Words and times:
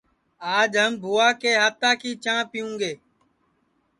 آج 0.57 0.69
ہم 0.83 0.91
بھوا 1.03 1.27
کے 1.41 1.51
ہاتا 1.61 1.89
کی 2.01 2.11
چاں 2.23 2.41
پیوں 2.51 2.73
گے 2.79 2.93